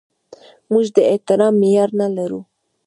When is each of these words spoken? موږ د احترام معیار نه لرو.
موږ 0.71 0.85
د 0.95 0.97
احترام 1.11 1.53
معیار 1.61 1.89
نه 1.99 2.07
لرو. 2.15 2.41